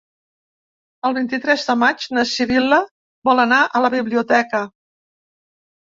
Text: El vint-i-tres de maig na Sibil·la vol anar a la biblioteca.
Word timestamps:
El 1.09 1.13
vint-i-tres 1.17 1.67
de 1.67 1.75
maig 1.83 2.09
na 2.19 2.25
Sibil·la 2.31 2.81
vol 3.33 3.47
anar 3.47 3.63
a 3.81 3.87
la 3.87 3.95
biblioteca. 3.99 4.67